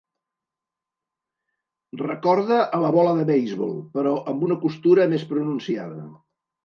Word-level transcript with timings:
Recorda 2.01 2.39
a 2.77 2.79
la 2.85 2.91
bola 2.95 3.11
de 3.19 3.27
beisbol 3.33 3.77
però 3.99 4.15
amb 4.33 4.47
una 4.49 4.59
costura 4.65 5.07
més 5.13 5.27
pronunciada. 5.35 6.01